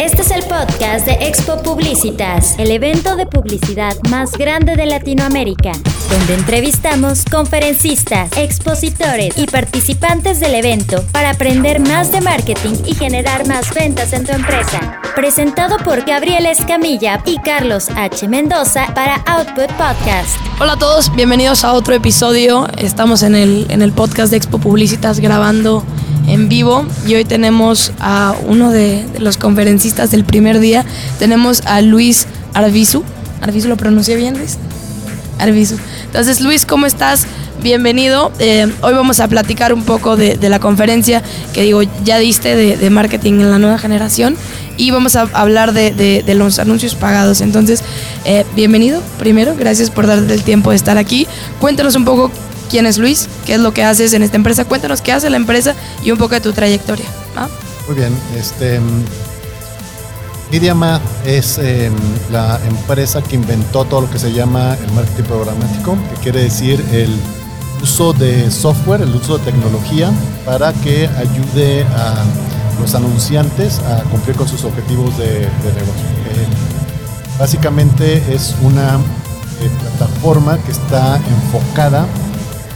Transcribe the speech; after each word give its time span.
Este 0.00 0.22
es 0.22 0.32
el 0.32 0.42
podcast 0.42 1.06
de 1.06 1.12
Expo 1.28 1.62
Publicitas, 1.62 2.58
el 2.58 2.72
evento 2.72 3.14
de 3.14 3.26
publicidad 3.26 3.94
más 4.10 4.32
grande 4.32 4.74
de 4.74 4.86
Latinoamérica, 4.86 5.70
donde 6.10 6.34
entrevistamos 6.34 7.24
conferencistas, 7.30 8.30
expositores 8.36 9.36
y 9.36 9.46
participantes 9.46 10.40
del 10.40 10.54
evento 10.54 11.04
para 11.12 11.30
aprender 11.30 11.80
más 11.80 12.12
de 12.12 12.20
marketing 12.20 12.74
y 12.86 12.94
generar 12.94 13.46
más 13.46 13.72
ventas 13.74 14.12
en 14.12 14.24
tu 14.24 14.32
empresa. 14.32 15.00
Presentado 15.14 15.76
por 15.78 16.04
Gabriel 16.04 16.46
Escamilla 16.46 17.22
y 17.24 17.38
Carlos 17.38 17.88
H. 17.96 18.28
Mendoza 18.28 18.92
para 18.94 19.16
Output 19.26 19.68
Podcast. 19.72 20.36
Hola 20.60 20.72
a 20.72 20.78
todos, 20.78 21.14
bienvenidos 21.14 21.64
a 21.64 21.72
otro 21.72 21.94
episodio. 21.94 22.68
Estamos 22.78 23.22
en 23.22 23.34
el, 23.34 23.66
en 23.68 23.82
el 23.82 23.92
podcast 23.92 24.30
de 24.30 24.36
Expo 24.36 24.58
Publicitas 24.58 25.20
grabando 25.20 25.84
en 26.26 26.48
vivo 26.48 26.86
y 27.06 27.14
hoy 27.14 27.24
tenemos 27.24 27.92
a 28.00 28.34
uno 28.46 28.70
de, 28.70 29.06
los 29.18 29.36
conferencistas 29.36 30.10
del 30.10 30.24
primer 30.24 30.60
día. 30.60 30.84
Tenemos 31.18 31.62
a 31.66 31.80
Luis 31.80 32.26
Arbizu. 32.54 33.02
¿Arbizu 33.40 33.68
lo 33.68 33.76
pronuncié 33.76 34.16
bien, 34.16 34.38
Luis? 34.38 34.58
Arbizu. 35.38 35.76
Entonces, 36.04 36.40
Luis, 36.40 36.66
¿cómo 36.66 36.86
estás? 36.86 37.26
Bienvenido. 37.62 38.32
Eh, 38.38 38.70
hoy 38.82 38.94
vamos 38.94 39.20
a 39.20 39.28
platicar 39.28 39.72
un 39.72 39.84
poco 39.84 40.16
de, 40.16 40.36
la 40.48 40.58
conferencia 40.58 41.22
que 41.52 41.62
digo, 41.62 41.82
ya 42.04 42.18
diste 42.18 42.56
de, 42.56 42.90
marketing 42.90 43.34
en 43.34 43.50
la 43.50 43.58
nueva 43.58 43.78
generación 43.78 44.36
y 44.76 44.90
vamos 44.90 45.16
a 45.16 45.22
hablar 45.32 45.72
de, 45.72 46.24
los 46.36 46.58
anuncios 46.58 46.94
pagados. 46.94 47.40
Entonces, 47.40 47.82
eh, 48.24 48.44
bienvenido 48.54 49.02
primero, 49.18 49.54
gracias 49.56 49.90
por 49.90 50.06
darte 50.06 50.34
el 50.34 50.42
tiempo 50.42 50.70
de 50.70 50.76
estar 50.76 50.98
aquí. 50.98 51.26
Cuéntanos 51.60 51.94
un 51.94 52.04
poco 52.04 52.30
quién 52.70 52.86
es 52.86 52.98
Luis, 52.98 53.28
qué 53.46 53.54
es 53.54 53.60
lo 53.60 53.72
que 53.72 53.84
haces 53.84 54.12
en 54.12 54.22
esta 54.22 54.36
empresa. 54.36 54.64
Cuéntanos 54.64 55.00
qué 55.00 55.12
hace 55.12 55.30
la 55.30 55.36
empresa 55.36 55.74
y 56.02 56.10
un 56.10 56.18
poco 56.18 56.34
de 56.34 56.40
tu 56.40 56.52
trayectoria. 56.52 57.06
Muy 57.86 57.96
bien, 57.96 58.12
este, 58.38 58.80
MediaMath 60.50 61.02
es 61.24 61.58
em, 61.58 61.92
la 62.30 62.60
empresa 62.68 63.22
que 63.22 63.36
inventó 63.36 63.84
todo 63.84 64.02
lo 64.02 64.10
que 64.10 64.18
se 64.18 64.32
llama 64.32 64.76
el 64.84 64.92
marketing 64.92 65.24
programático, 65.24 65.96
que 66.14 66.20
quiere 66.22 66.42
decir 66.42 66.84
el 66.92 67.10
uso 67.82 68.12
de 68.12 68.50
software, 68.50 69.02
el 69.02 69.14
uso 69.14 69.38
de 69.38 69.44
tecnología 69.44 70.10
para 70.44 70.72
que 70.72 71.08
ayude 71.08 71.82
a 71.84 72.24
los 72.80 72.94
anunciantes 72.94 73.80
a 73.80 74.02
cumplir 74.04 74.36
con 74.36 74.48
sus 74.48 74.64
objetivos 74.64 75.16
de, 75.18 75.40
negocio. 75.40 76.06
Eh, 76.30 76.46
básicamente 77.38 78.22
es 78.34 78.54
una 78.62 78.96
eh, 79.60 79.70
plataforma 79.80 80.58
que 80.58 80.72
está 80.72 81.16
enfocada 81.16 82.06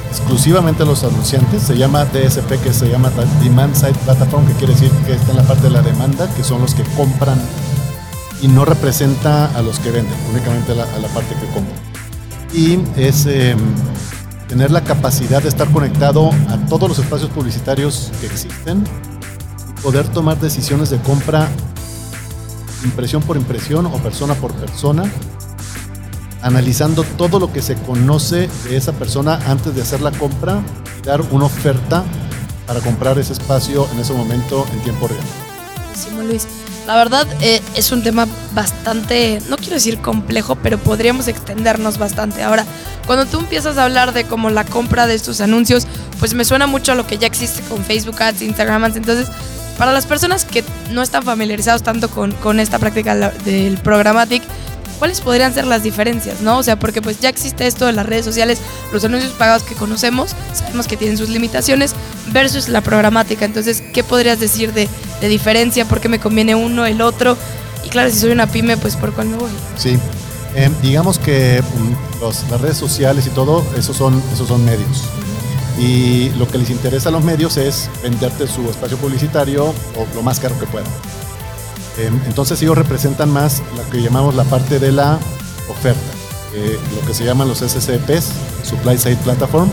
exclusivamente 0.09 0.83
a 0.83 0.87
los 0.87 1.05
anunciantes. 1.05 1.63
Se 1.63 1.77
llama 1.77 2.05
DSP, 2.05 2.63
que 2.63 2.73
se 2.73 2.89
llama 2.89 3.11
Demand 3.43 3.75
Side 3.75 3.95
Platform, 4.05 4.47
que 4.47 4.55
quiere 4.55 4.75
decir 4.75 4.91
que 5.07 5.13
está 5.13 5.31
en 5.31 5.37
la 5.39 5.43
parte 5.43 5.65
de 5.65 5.71
la 5.71 5.83
demanda, 5.83 6.29
que 6.35 6.43
son 6.43 6.61
los 6.61 6.75
que 6.75 6.83
compran 6.97 7.41
y 8.41 8.49
no 8.49 8.65
representa 8.65 9.47
a 9.57 9.63
los 9.63 9.79
que 9.81 9.91
venden, 9.91 10.15
únicamente 10.31 10.73
a 10.73 10.75
la, 10.75 11.09
parte 11.09 11.35
que 11.35 11.47
compran. 11.53 11.79
Y 12.53 12.79
es 13.01 13.27
em, 13.27 13.59
tener 14.49 14.71
la 14.71 14.83
capacidad 14.83 15.43
de 15.43 15.49
estar 15.49 15.71
conectado 15.71 16.31
a 16.49 16.57
todos 16.69 16.89
los 16.89 16.99
espacios 16.99 17.31
publicitarios 17.31 18.11
que 18.21 18.27
existen 18.27 18.85
y 19.69 19.81
poder 19.83 20.09
tomar 20.09 20.41
decisiones 20.41 20.91
de 20.91 20.99
compra 20.99 21.49
impresión 22.85 23.23
por 23.23 23.37
impresión 23.37 23.87
o 23.87 23.93
persona 23.99 24.35
por 24.35 24.53
persona 24.55 25.03
analizando 26.43 27.05
todo 27.05 27.39
lo 27.39 27.53
que 27.53 27.63
se 27.63 27.75
conoce 27.75 28.49
de 28.65 28.77
esa 28.77 28.93
persona 28.93 29.39
antes 29.47 29.75
de 29.75 29.83
hacer 29.83 30.01
la 30.01 30.13
compra 30.13 30.63
y 30.99 31.07
dar 31.07 31.21
una 31.31 31.47
oferta 31.47 32.05
para 32.67 32.81
comprar 32.81 33.19
ese 33.19 33.33
espacio 33.33 33.89
en 33.93 34.01
ese 34.01 34.13
momento 34.13 34.67
en 34.73 34.81
tiempo 34.81 35.09
real. 35.09 35.25
Buenísimo, 35.85 36.23
Luis. 36.23 36.47
La 36.87 36.97
verdad 36.97 37.27
eh, 37.43 37.61
es 37.75 37.93
un 37.93 38.03
tema 38.03 38.27
bastante, 38.55 39.43
no 39.51 39.59
quiero 39.59 39.75
decir 39.75 39.99
complejo, 39.99 40.57
pero 40.57 40.79
podríamos 40.79 41.29
extendernos 41.29 41.99
bastante. 41.99 42.43
Ahora, 42.43 42.65
cuando 43.07 43.27
tú 43.27 43.41
empiezas 43.41 43.77
a 43.77 43.85
hablar 43.85 44.15
de 44.15 44.25
como 44.25 44.49
la 44.49 44.65
compra 44.65 45.07
de 45.07 45.15
estos 45.15 45.43
anuncios, 45.43 45.87
pues 46.19 46.33
me 46.33 46.47
suena 46.47 46.67
mucho 46.67 46.93
a 46.93 46.95
lo 46.95 47.07
que 47.07 47.19
ya 47.19 47.27
existe 47.27 47.63
con 47.69 47.85
Facebook 47.85 48.23
Ads, 48.23 48.41
Instagram 48.41 48.85
Ads. 48.85 48.97
Entonces, 48.97 49.29
para 49.77 49.93
las 49.93 50.07
personas 50.07 50.47
que 50.47 50.65
no 50.91 51.03
están 51.03 51.25
familiarizados 51.25 51.83
tanto 51.83 52.09
con, 52.09 52.33
con 52.33 52.59
esta 52.59 52.79
práctica 52.79 53.15
del 53.15 53.77
programmatic, 53.79 54.43
¿cuáles 54.99 55.21
podrían 55.21 55.55
ser 55.55 55.67
las 55.67 55.83
diferencias, 55.83 56.41
no? 56.41 56.59
O 56.59 56.63
sea, 56.63 56.79
porque 56.79 57.03
pues 57.03 57.21
ya 57.21 57.29
existe 57.29 57.67
esto 57.67 57.87
de 57.87 57.93
las 57.93 58.07
redes 58.07 58.25
sociales, 58.25 58.59
los 58.93 59.05
anuncios 59.05 59.33
pagados 59.33 59.63
que 59.63 59.75
conocemos, 59.75 60.35
sabemos 60.53 60.87
que 60.87 60.97
tienen 60.97 61.17
sus 61.17 61.29
limitaciones, 61.29 61.95
versus 62.33 62.69
la 62.69 62.81
programática. 62.81 63.45
Entonces, 63.45 63.83
¿qué 63.93 64.05
podrías 64.05 64.41
decir 64.41 64.73
de, 64.73 64.89
diferencia? 65.29 65.85
¿Por 65.85 66.01
qué 66.01 66.09
me 66.09 66.19
conviene 66.19 66.55
uno, 66.55 66.87
el 66.87 67.01
otro? 67.01 67.37
Y 67.85 67.89
claro, 67.89 68.11
si 68.11 68.19
soy 68.19 68.31
una 68.31 68.47
pyme, 68.47 68.77
pues 68.77 68.97
¿por 68.97 69.13
cuál 69.13 69.29
me 69.29 69.37
voy? 69.37 69.51
Sí, 69.77 69.99
em, 70.55 70.73
digamos 70.83 71.19
que 71.19 71.63
mm, 71.63 72.51
las 72.51 72.61
redes 72.61 72.77
sociales 72.77 73.27
y 73.27 73.31
todo, 73.31 73.65
esos 73.77 73.97
son, 73.97 74.23
esos 74.33 74.49
son 74.49 74.65
medios. 74.65 75.05
Y 75.79 76.31
lo 76.31 76.49
que 76.49 76.59
les 76.59 76.71
interesa 76.71 77.09
a 77.09 77.13
los 77.13 77.23
medios 77.23 77.57
es 77.57 77.89
venderte 78.03 78.49
su 78.49 78.69
espacio 78.69 78.97
publicitario 78.97 79.67
o 79.67 80.07
lo 80.15 80.23
más 80.23 80.41
caro 80.41 80.59
que 80.59 80.67
puedan. 80.67 80.89
Em, 81.99 82.21
entonces 82.27 82.63
ellos 82.63 82.79
representan 82.79 83.31
más 83.31 83.63
lo 83.77 83.89
que 83.91 84.01
llamamos 84.01 84.35
la 84.35 84.45
parte 84.45 84.79
de 84.79 84.93
la 84.93 85.19
oferta, 85.69 86.01
lo 86.95 87.07
que 87.07 87.13
se 87.13 87.25
llaman 87.25 87.49
los 87.49 87.59
SCPs, 87.59 88.33
Supply 88.63 88.97
Side 88.97 89.17
Platform, 89.17 89.69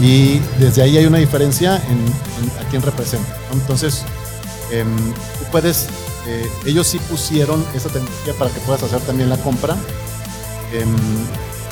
y 0.00 0.38
desde 0.58 0.82
ahí 0.82 0.98
hay 0.98 1.06
una 1.06 1.18
diferencia 1.18 1.76
en, 1.76 2.60
a 2.60 2.68
quién 2.68 2.82
representa. 2.82 3.36
Entonces, 3.52 4.02
em, 4.70 4.86
tú 4.96 5.44
puedes, 5.50 5.86
eh, 6.26 6.48
ellos 6.66 6.86
sí 6.86 6.98
pusieron 7.10 7.64
esa 7.74 7.88
tecnología 7.88 8.34
para 8.38 8.50
que 8.50 8.60
puedas 8.60 8.82
hacer 8.82 9.00
también 9.00 9.30
la 9.30 9.38
compra, 9.38 9.74
em, 10.72 10.88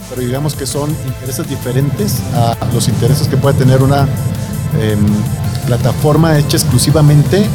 pero 0.09 0.23
digamos 0.23 0.55
que 0.55 0.67
son 0.67 0.91
intereses 1.07 1.49
diferentes 1.49 2.21
a 2.35 2.57
los 2.73 2.89
intereses 2.89 3.29
que 3.29 3.37
puede 3.37 3.59
tener 3.59 3.83
una 3.83 4.09
plataforma 5.67 6.37
hecha 6.37 6.57
exclusivamente 6.57 7.47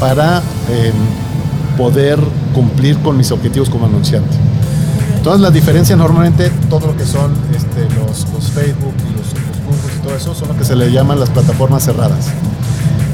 para 0.00 0.42
poder 1.76 2.18
cumplir 2.54 2.98
con 2.98 3.16
mis 3.16 3.30
objetivos 3.30 3.70
como 3.70 3.86
anunciante. 3.86 4.36
Entonces 5.16 5.40
la 5.40 5.50
diferencia 5.50 5.96
normalmente, 5.96 6.50
todo 6.70 6.88
lo 6.88 6.96
que 6.96 7.04
son 7.04 7.32
este, 7.54 7.82
los, 7.96 8.26
Facebook 8.50 8.94
y 8.98 9.16
los, 9.16 9.34
Google 9.64 9.94
y 9.96 10.02
todo 10.02 10.16
eso, 10.16 10.34
son 10.34 10.48
lo 10.48 10.56
que 10.56 10.64
se 10.64 10.76
le 10.76 10.90
llaman 10.92 11.18
las 11.18 11.30
plataformas 11.30 11.84
cerradas, 11.84 12.28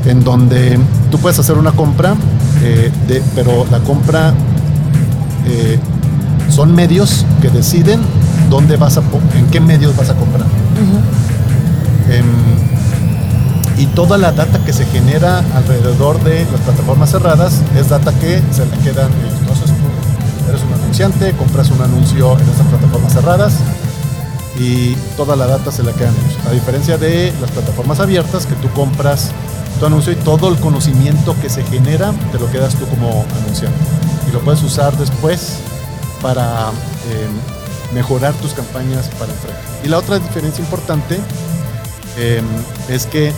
en 0.05 0.23
donde 0.23 0.79
tú 1.11 1.19
puedes 1.19 1.39
hacer 1.39 1.57
una 1.57 1.73
compra, 1.73 2.15
eh, 2.63 2.91
de, 3.09 3.23
pero 3.35 3.67
la 3.71 3.79
compra 3.81 4.35
eh, 5.47 5.79
son 6.51 6.75
medios 6.75 7.25
que 7.41 7.49
deciden 7.49 8.01
dónde 8.51 8.77
vas 8.77 8.99
a, 8.99 9.03
en 9.39 9.47
qué 9.51 9.61
medios 9.61 9.97
vas 9.97 10.11
a 10.11 10.15
comprar 10.15 10.47
y 13.79 13.87
toda 13.87 14.19
la 14.19 14.33
data 14.33 14.59
que 14.65 14.73
se 14.73 14.85
genera 14.87 15.39
alrededor 15.55 16.23
de 16.23 16.45
las 16.51 16.61
plataformas 16.61 17.11
cerradas 17.11 17.61
es 17.77 17.89
data 17.89 18.13
que 18.13 18.43
se 18.53 18.67
le 18.67 18.77
quedan 18.79 19.11
ellos. 19.13 19.35
Entonces 19.41 19.67
tú 19.67 20.49
eres 20.51 20.63
un 20.63 20.73
anunciante, 20.75 21.33
compras 21.33 21.71
un 21.71 21.81
anuncio 21.81 22.39
en 22.39 22.49
esas 22.49 22.67
plataformas 22.67 23.13
cerradas 23.13 23.55
y 24.59 24.95
toda 25.17 25.37
la 25.37 25.47
data 25.47 25.73
se 25.73 25.83
la 25.83 25.93
quedan 25.93 26.15
ellos. 26.15 26.47
A 26.47 26.51
diferencia 26.53 26.99
de 26.99 27.33
las 27.41 27.51
plataformas 27.51 28.01
abiertas 28.01 28.47
que 28.47 28.55
tú 28.57 28.69
compras 28.71 29.31
tu 29.81 29.87
anuncio 29.87 30.13
y 30.13 30.17
todo 30.17 30.49
el 30.49 30.59
conocimiento 30.59 31.35
que 31.41 31.49
se 31.49 31.65
genera 31.65 32.13
te 32.31 32.39
lo 32.39 32.51
quedas 32.51 32.75
tú 32.77 32.87
como 32.87 33.25
anunciante 33.43 33.79
y 34.29 34.33
lo 34.33 34.41
puedes 34.41 34.63
usar 34.63 34.97
después 34.97 35.59
para 36.21 36.71
eh, 37.11 37.95
mejorar 37.95 38.33
tus 38.35 38.53
campañas 38.53 39.09
para 39.19 39.33
entrega. 39.33 39.59
Y 39.85 39.89
la 39.89 39.99
otra 39.99 40.19
diferencia 40.19 40.63
importante 40.63 41.19
eh, 42.17 42.43
es 42.89 43.07
que 43.07 43.33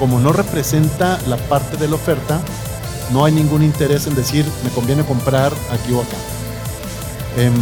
como 0.00 0.18
no 0.18 0.32
representa 0.32 1.20
la 1.28 1.36
parte 1.36 1.76
de 1.76 1.86
la 1.86 1.94
oferta, 1.94 2.40
no 3.12 3.24
hay 3.24 3.32
ningún 3.32 3.62
interés 3.62 4.06
en 4.06 4.14
decir 4.14 4.46
me 4.64 4.70
conviene 4.70 5.04
comprar 5.04 5.52
aquí 5.70 5.92
o 5.92 6.00
acá. 6.00 6.16
Em, 7.36 7.52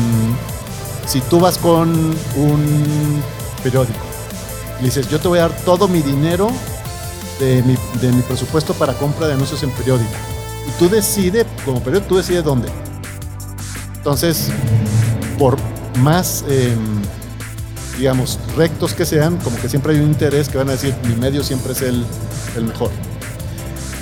si 1.04 1.20
tú 1.22 1.40
vas 1.40 1.58
con 1.58 1.90
un 2.36 3.22
periódico 3.62 3.98
y 4.80 4.84
dices 4.84 5.08
yo 5.08 5.18
te 5.18 5.28
voy 5.28 5.40
a 5.40 5.42
dar 5.42 5.56
todo 5.64 5.88
mi 5.88 6.00
dinero 6.00 6.48
de 7.40 7.62
mi, 7.62 8.22
presupuesto 8.22 8.72
para 8.74 8.94
compra 8.94 9.26
de 9.26 9.34
anuncios 9.34 9.62
en 9.62 9.70
periódico 9.70 10.10
y 10.66 10.78
tú 10.78 10.88
decides, 10.88 11.44
como 11.64 11.80
periódico, 11.80 12.08
tú 12.08 12.16
decides 12.16 12.44
dónde. 12.44 12.68
Entonces, 13.96 14.50
por 15.38 15.56
más 15.98 16.44
em, 16.48 17.02
digamos, 17.98 18.38
rectos 18.56 18.94
que 18.94 19.04
sean, 19.04 19.36
como 19.38 19.56
que 19.58 19.68
siempre 19.68 19.94
hay 19.94 20.00
un 20.00 20.06
interés 20.06 20.48
que 20.48 20.56
van 20.56 20.68
a 20.68 20.72
decir, 20.72 20.94
mi 21.06 21.14
medio 21.16 21.42
siempre 21.42 21.72
es 21.72 21.82
el, 21.82 22.06
mejor. 22.64 22.90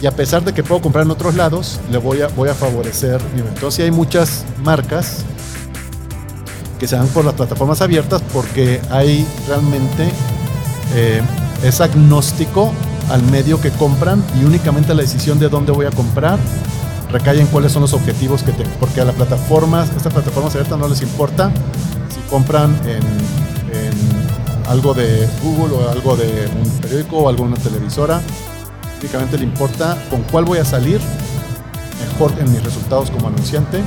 Y 0.00 0.06
a 0.06 0.12
pesar 0.12 0.44
de 0.44 0.52
que 0.52 0.62
puedo 0.62 0.80
comprar 0.82 1.04
en 1.04 1.10
otros 1.10 1.34
lados, 1.34 1.80
le 1.90 1.98
voy 1.98 2.20
a, 2.20 2.28
voy 2.28 2.48
a 2.48 2.54
favorecer 2.54 3.20
mi 3.34 3.40
Entonces 3.40 3.84
hay 3.84 3.90
muchas 3.90 4.44
marcas 4.62 5.24
que 6.78 6.86
se 6.86 6.96
dan 6.96 7.08
por 7.08 7.24
las 7.24 7.34
plataformas 7.34 7.80
abiertas 7.80 8.22
porque 8.32 8.80
hay 8.90 9.26
realmente, 9.48 10.10
eh, 10.94 11.22
es 11.62 11.80
agnóstico 11.80 12.72
al 13.10 13.22
medio 13.24 13.60
que 13.60 13.70
compran 13.70 14.22
y 14.38 14.44
únicamente 14.44 14.94
la 14.94 15.02
decisión 15.02 15.38
de 15.38 15.48
dónde 15.48 15.72
voy 15.72 15.86
a 15.86 15.90
comprar 15.90 16.38
recae 17.10 17.40
en 17.40 17.46
cuáles 17.46 17.72
son 17.72 17.82
los 17.82 17.94
objetivos 17.94 18.42
que 18.42 18.52
tengo. 18.52 18.70
Porque 18.78 19.00
a 19.00 19.04
las 19.04 19.14
plataformas, 19.14 19.88
estas 19.96 20.12
plataformas 20.12 20.54
abiertas 20.54 20.78
no 20.78 20.88
les 20.88 21.00
importa 21.00 21.50
si 22.12 22.20
compran 22.28 22.76
en 22.86 23.00
algo 24.68 24.94
de 24.94 25.28
Google 25.42 25.74
o 25.74 25.90
algo 25.90 26.16
de 26.16 26.48
un 26.62 26.70
periódico 26.80 27.18
o 27.18 27.28
alguna 27.28 27.56
televisora. 27.56 28.20
Únicamente 29.00 29.38
le 29.38 29.44
importa 29.44 29.96
con 30.10 30.22
cuál 30.22 30.44
voy 30.44 30.58
a 30.58 30.64
salir 30.64 31.00
mejor 32.08 32.32
en 32.40 32.50
mis 32.50 32.62
resultados 32.62 33.10
como 33.10 33.28
anunciante 33.28 33.80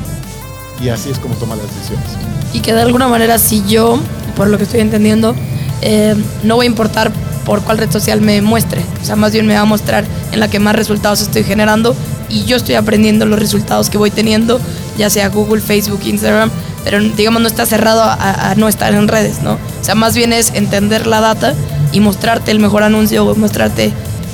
y 0.82 0.90
así 0.90 1.10
es 1.10 1.20
como 1.20 1.36
toma 1.36 1.56
las 1.56 1.68
decisiones. 1.76 2.06
Y 2.54 2.62
que 2.62 2.74
de 2.74 2.82
alguna 2.82 3.08
manera 3.08 3.38
si 3.38 3.64
yo, 3.68 4.00
por 4.36 4.48
lo 4.48 4.58
que 4.58 4.64
estoy 4.64 4.80
entendiendo, 4.80 5.36
eh, 5.82 6.16
no 6.44 6.56
voy 6.56 6.66
a 6.66 6.70
importar 6.70 7.12
por 7.46 7.62
cuál 7.62 7.78
red 7.78 7.92
social 7.92 8.22
me 8.22 8.42
muestre. 8.42 8.84
O 9.02 9.06
sea, 9.06 9.16
más 9.16 9.34
bien 9.34 9.48
me 9.48 9.56
va 9.56 9.62
a 9.62 9.66
mostrar 9.66 10.06
en 10.32 10.40
la 10.40 10.50
que 10.50 10.60
más 10.60 10.76
resultados 10.76 11.22
estoy 11.22 11.44
generando 11.44 11.96
y 12.30 12.46
yo 12.46 12.58
estoy 12.58 12.76
aprendiendo 12.76 13.26
los 13.26 13.40
resultados 13.40 13.90
que 13.90 13.98
voy 13.98 14.12
teniendo, 14.12 14.60
ya 14.98 15.10
sea 15.10 15.30
Google, 15.30 15.62
Facebook, 15.62 16.02
Instagram, 16.06 16.52
pero 16.84 17.00
digamos 17.00 17.42
no 17.42 17.48
está 17.48 17.66
cerrado 17.66 18.04
a, 18.04 18.54
no 18.56 18.68
estar 18.68 18.94
en 18.94 19.08
redes, 19.08 19.42
¿no? 19.42 19.54
O 19.54 19.84
sea, 19.84 19.96
más 19.96 20.16
bien 20.16 20.34
es 20.34 20.52
entender 20.54 21.08
la 21.08 21.20
data 21.20 21.54
y 21.92 22.00
mostrarte 22.00 22.52
el 22.52 22.60
mejor 22.60 22.84
anuncio 22.84 23.26
o 23.26 23.36
mostrarte 23.36 23.92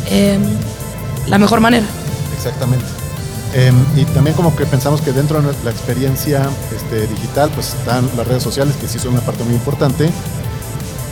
eh, 0.10 0.38
la 1.28 1.38
mejor 1.38 1.60
manera. 1.60 1.86
Exactamente. 2.36 2.86
Em, 3.54 3.76
y 3.96 4.04
también 4.06 4.36
como 4.36 4.54
que 4.54 4.66
pensamos 4.66 5.00
que 5.02 5.14
dentro 5.14 5.42
de 5.42 5.54
la 5.64 5.72
experiencia 5.72 6.46
este, 6.76 7.08
digital, 7.08 7.50
pues 7.56 7.70
están 7.70 8.10
las 8.18 8.28
redes 8.28 8.44
sociales, 8.44 8.76
que 8.82 8.88
sí 8.88 9.00
son 9.00 9.14
una 9.14 9.22
parte 9.22 9.46
muy 9.46 9.54
importante, 9.54 10.10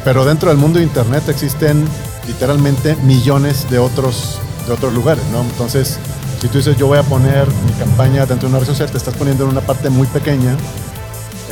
pero 0.04 0.26
dentro 0.26 0.50
del 0.50 0.58
mundo 0.58 0.80
de 0.80 0.84
Internet 0.84 1.24
existen 1.30 1.88
literalmente 2.28 2.98
millones 2.98 3.70
de 3.70 3.80
otros, 3.80 4.40
de 4.68 4.74
otros 4.74 4.94
lugares, 4.94 5.24
¿no? 5.32 5.42
Entonces, 5.42 5.98
si 6.42 6.50
tú 6.50 6.58
dices 6.58 6.76
yo 6.76 6.88
voy 6.88 6.98
a 6.98 7.04
poner 7.04 7.48
mi 7.48 7.72
campaña 7.80 8.26
dentro 8.26 8.50
de 8.50 8.56
una 8.56 8.60
red 8.60 8.68
social, 8.68 8.92
te 8.92 8.98
estás 8.98 9.16
poniendo 9.16 9.46
en 9.46 9.52
una 9.52 9.62
parte 9.62 9.90
muy 9.90 10.08
pequeña, 10.08 10.58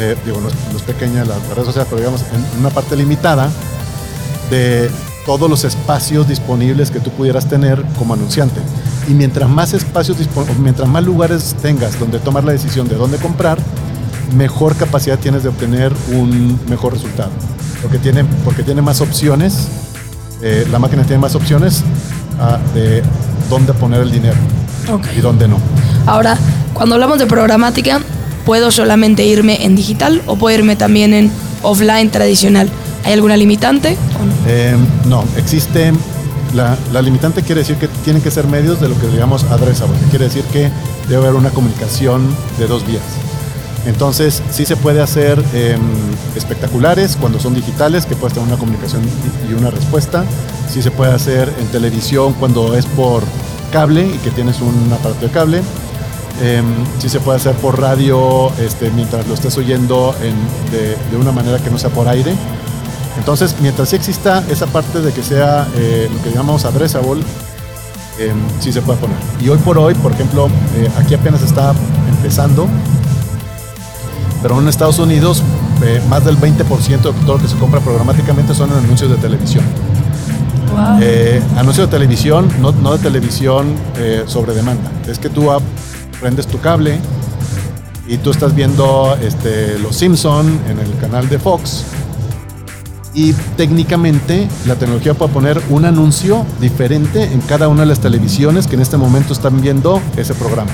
eh, 0.02 0.18
digo, 0.26 0.42
no 0.42 0.50
es, 0.50 0.82
pequeña 0.82 1.24
la, 1.24 1.36
red 1.56 1.64
social, 1.64 1.86
pero 1.88 1.98
digamos 1.98 2.22
en 2.34 2.60
una 2.60 2.72
parte 2.72 2.96
limitada 2.96 3.52
de 4.50 4.90
todos 5.28 5.48
los 5.48 5.64
espacios 5.64 6.28
disponibles 6.28 6.90
que 6.90 7.00
tú 7.00 7.12
pudieras 7.12 7.48
tener 7.48 7.84
como 8.00 8.16
anunciante. 8.16 8.60
Y 9.08 9.14
mientras 9.14 9.48
más 9.48 9.74
espacios, 9.74 10.18
mientras 10.60 10.90
más 10.90 11.04
lugares 11.04 11.56
tengas 11.62 12.00
donde 12.00 12.18
tomar 12.18 12.44
la 12.44 12.52
decisión 12.52 12.88
de 12.88 12.96
dónde 12.96 13.18
comprar, 13.18 13.60
mejor 14.36 14.76
capacidad 14.76 15.20
tienes 15.20 15.44
de 15.44 15.50
obtener 15.50 15.94
un 16.12 16.60
mejor 16.68 16.94
resultado. 16.94 17.30
Porque 17.84 18.00
tiene, 18.00 18.26
porque 18.44 18.64
tiene 18.64 18.82
más 18.82 19.02
opciones, 19.02 19.68
eh, 20.42 20.66
la 20.72 20.80
máquina 20.80 21.04
tiene 21.04 21.20
más 21.20 21.36
opciones 21.36 21.84
ah, 22.40 22.58
de 22.74 23.04
dónde 23.52 23.74
poner 23.74 24.02
el 24.02 24.12
dinero 24.12 24.38
y 25.16 25.22
dónde 25.22 25.48
no. 25.48 25.58
Ahora, 26.08 26.38
cuando 26.74 26.96
hablamos 26.96 27.20
de 27.20 27.28
programática, 27.28 28.02
¿puedo 28.46 28.72
solamente 28.72 29.26
irme 29.26 29.66
en 29.66 29.76
digital 29.76 30.22
o 30.26 30.36
puedo 30.36 30.58
irme 30.58 30.76
también 30.76 31.14
en 31.14 31.32
offline 31.62 32.10
tradicional? 32.10 32.70
¿Hay 33.04 33.14
alguna 33.14 33.38
limitante? 33.38 33.98
Eh, 34.48 34.76
no, 35.08 35.24
existe 35.38 35.92
la, 36.54 37.02
limitante 37.02 37.44
quiere 37.44 37.62
decir 37.62 37.78
que 37.78 37.88
tienen 37.88 38.22
que 38.22 38.32
ser 38.32 38.48
medios 38.48 38.80
de 38.82 38.90
lo 38.90 39.00
que 39.00 39.08
digamos 39.08 39.44
addressable, 39.46 39.98
quiere 40.10 40.26
decir 40.26 40.44
que 40.46 40.70
debe 41.08 41.24
haber 41.24 41.36
una 41.36 41.50
comunicación 41.50 42.28
de 42.58 42.68
dos 42.68 42.86
vías. 42.86 43.04
Entonces, 43.86 44.44
sí 44.52 44.66
se 44.66 44.76
puede 44.76 45.02
hacer 45.02 45.44
em, 45.54 45.80
espectaculares 46.36 47.18
cuando 47.20 47.40
son 47.40 47.56
digitales, 47.56 48.06
que 48.06 48.16
puede 48.16 48.36
tener 48.36 48.48
una 48.48 48.58
comunicación 48.58 49.02
y 49.50 49.54
una 49.54 49.72
respuesta. 49.72 50.24
Sí 50.70 50.84
se 50.84 50.92
puede 50.92 51.14
hacer 51.14 51.52
en 51.60 51.66
televisión 51.68 52.34
cuando 52.34 52.76
es 52.76 52.86
por 52.86 53.24
cable 53.72 54.06
y 54.06 54.18
que 54.20 54.30
tienes 54.30 54.62
un 54.62 54.94
aparato 54.94 55.26
de 55.26 55.32
cable. 55.32 55.62
Eh, 56.42 56.64
sí 57.00 57.10
se 57.10 57.20
puede 57.20 57.38
hacer 57.38 57.56
por 57.56 57.80
radio 57.80 58.52
este, 58.60 58.90
mientras 58.92 59.28
lo 59.28 59.34
estés 59.34 59.58
oyendo 59.58 60.16
de, 60.72 60.98
de, 61.12 61.18
una 61.18 61.32
manera 61.32 61.60
que 61.60 61.70
no 61.70 61.78
sea 61.78 61.90
por 61.90 62.08
aire. 62.08 62.36
Entonces, 63.18 63.56
mientras 63.62 63.90
sí 63.90 63.96
exista 63.96 64.44
esa 64.50 64.68
parte 64.68 65.02
de 65.02 65.12
que 65.12 65.22
sea 65.22 65.68
eh, 65.76 66.10
lo 66.12 66.24
que 66.24 66.32
llamamos 66.32 66.66
addressable, 66.66 67.22
eh, 68.20 68.34
sí 68.60 68.72
se 68.72 68.82
puede 68.82 69.00
poner. 69.00 69.18
Y 69.42 69.50
hoy 69.50 69.58
por 69.60 69.78
hoy, 69.78 69.94
por 69.96 70.12
ejemplo, 70.12 70.48
eh, 70.76 70.90
aquí 70.98 71.14
apenas 71.14 71.42
está 71.42 71.74
empezando, 72.10 72.68
pero 74.42 74.60
en 74.60 74.68
Estados 74.68 75.00
Unidos 75.00 75.44
más 76.10 76.24
del 76.24 76.38
20% 76.38 77.02
de 77.02 77.26
todo 77.26 77.38
lo 77.38 77.42
que 77.42 77.48
se 77.48 77.56
compra 77.56 77.80
programáticamente 77.80 78.54
son 78.54 78.72
anuncios 78.72 79.10
de 79.10 79.18
televisión. 79.18 79.64
anuncios 81.58 81.90
de 81.90 81.92
televisión, 81.92 82.48
no, 82.60 82.72
no 82.72 82.96
de 82.96 83.00
televisión 83.00 83.74
sobre 84.28 84.54
demanda. 84.54 84.92
Es 85.08 85.18
que 85.18 85.30
tú 85.30 85.50
prendes 86.22 86.46
tu 86.46 86.60
cable 86.62 87.00
y 88.08 88.18
tú 88.18 88.30
estás 88.30 88.54
viendo 88.56 89.18
este, 89.22 89.80
Los 89.80 89.96
Simpson 89.96 90.48
en 90.70 90.80
el 90.80 90.96
canal 91.00 91.28
de 91.28 91.40
Fox 91.40 91.84
y 93.14 93.34
técnicamente 93.58 94.48
la 94.68 94.76
tecnología 94.76 95.16
puede 95.16 95.34
poner 95.34 95.62
un 95.70 95.84
anuncio 95.84 96.46
diferente 96.62 97.24
en 97.24 97.42
cada 97.42 97.68
una 97.68 97.82
de 97.82 97.88
las 97.88 98.00
televisiones 98.00 98.68
que 98.68 98.76
en 98.76 98.82
este 98.82 98.98
momento 98.98 99.34
están 99.34 99.60
viendo 99.62 100.02
ese 100.16 100.34
programa. 100.34 100.72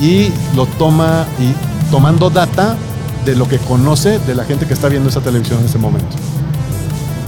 Y 0.00 0.30
lo 0.54 0.66
toma 0.66 1.26
y 1.40 1.90
tomando 1.90 2.30
data 2.30 2.76
de 3.24 3.34
lo 3.34 3.48
que 3.48 3.58
conoce 3.58 4.18
de 4.20 4.34
la 4.34 4.44
gente 4.44 4.66
que 4.66 4.74
está 4.74 4.88
viendo 4.88 5.08
esa 5.08 5.20
televisión 5.22 5.60
en 5.60 5.66
ese 5.66 5.78
momento. 5.78 6.14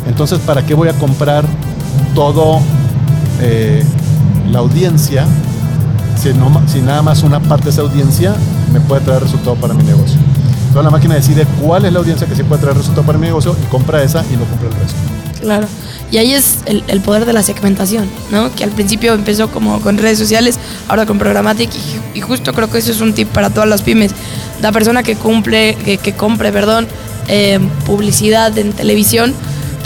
Entonces, 0.07 0.39
¿para 0.41 0.65
qué 0.65 0.75
voy 0.75 0.89
a 0.89 0.93
comprar 0.93 1.45
todo 2.15 2.61
eh, 3.41 3.83
la 4.51 4.61
audiencia 4.61 5.27
si, 6.17 6.33
no, 6.35 6.63
si 6.67 6.81
nada 6.81 7.03
más 7.03 7.23
una 7.23 7.41
parte 7.41 7.65
de 7.65 7.71
esa 7.71 7.83
audiencia 7.83 8.35
me 8.73 8.81
puede 8.81 9.03
traer 9.03 9.23
resultado 9.23 9.57
para 9.57 9.75
mi 9.75 9.85
negocio? 9.85 10.19
la 10.83 10.91
máquina 10.91 11.15
decide 11.15 11.47
cuál 11.63 11.87
es 11.87 11.93
la 11.93 12.01
audiencia 12.01 12.27
que 12.27 12.37
sí 12.37 12.43
puede 12.43 12.61
traer 12.61 12.77
resultado 12.77 13.07
para 13.07 13.19
mi 13.19 13.27
negocio 13.27 13.57
y 13.63 13.67
compra 13.71 14.03
esa 14.03 14.25
y 14.31 14.37
no 14.37 14.45
compra 14.45 14.69
el 14.69 14.75
resto. 14.75 14.99
Claro. 15.41 15.67
Y 16.11 16.19
ahí 16.19 16.35
es 16.35 16.59
el, 16.67 17.01
poder 17.01 17.25
de 17.25 17.33
la 17.33 17.43
segmentación, 17.43 18.09
¿no? 18.31 18.55
Que 18.55 18.63
al 18.63 18.71
principio 18.71 19.15
empezó 19.15 19.51
como 19.51 19.81
con 19.81 19.99
redes 19.99 20.19
sociales, 20.19 20.59
ahora 20.89 21.05
con 21.05 21.19
Programmatic 21.19 21.71
y, 22.15 22.21
justo 22.21 22.53
creo 22.53 22.71
que 22.71 22.79
eso 22.79 22.93
es 22.93 23.01
un 23.01 23.13
tip 23.13 23.29
para 23.29 23.51
todas 23.51 23.69
las 23.69 23.83
pymes. 23.83 24.13
La 24.63 24.73
persona 24.73 25.03
que 25.03 25.17
cumple, 25.17 25.75
que, 25.75 26.13
compre, 26.15 26.53
perdón, 26.53 26.87
eh, 27.29 27.59
publicidad 27.85 28.57
en 28.57 28.73
televisión, 28.73 29.35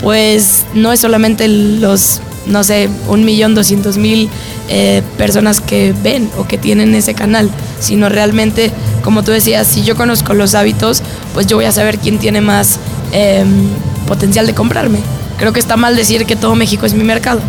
pues 0.01 0.65
no 0.73 0.91
es 0.91 0.99
solamente 0.99 1.47
los, 1.47 2.21
no 2.45 2.63
sé, 2.63 2.89
un 3.07 3.23
millón 3.23 3.55
doscientos 3.55 3.97
mil 3.97 4.29
eh, 4.69 5.01
personas 5.17 5.59
que 5.61 5.93
ven 6.03 6.29
o 6.37 6.45
que 6.45 6.57
tienen 6.57 6.95
ese 6.95 7.13
canal, 7.13 7.49
sino 7.79 8.09
realmente, 8.09 8.71
como 9.03 9.23
tú 9.23 9.31
decías, 9.31 9.67
si 9.67 9.83
yo 9.83 9.95
conozco 9.95 10.33
los 10.33 10.55
hábitos, 10.55 11.03
pues 11.33 11.47
yo 11.47 11.57
voy 11.57 11.65
a 11.65 11.71
saber 11.71 11.97
quién 11.99 12.19
tiene 12.19 12.41
más 12.41 12.79
em, 13.11 13.67
potencial 14.07 14.47
de 14.47 14.53
comprarme. 14.53 14.99
Creo 15.37 15.53
que 15.53 15.59
está 15.59 15.77
mal 15.77 15.95
decir 15.95 16.25
que 16.25 16.35
todo 16.35 16.55
México 16.55 16.85
es 16.85 16.93
mi 16.93 17.03
mercado, 17.03 17.41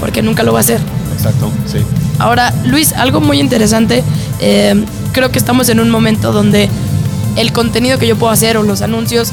porque 0.00 0.22
nunca 0.22 0.42
lo 0.42 0.52
va 0.52 0.58
a 0.58 0.62
hacer. 0.62 0.80
Exacto, 1.14 1.50
sí. 1.66 1.78
Ahora, 2.18 2.54
Luis, 2.64 2.92
algo 2.92 3.20
muy 3.20 3.40
interesante, 3.40 4.02
em, 4.40 4.84
creo 5.12 5.30
que 5.30 5.38
estamos 5.38 5.68
en 5.68 5.80
un 5.80 5.90
momento 5.90 6.32
donde 6.32 6.68
el 7.36 7.52
contenido 7.52 7.98
que 7.98 8.06
yo 8.06 8.16
puedo 8.16 8.32
hacer 8.32 8.56
o 8.56 8.62
los 8.62 8.82
anuncios 8.82 9.32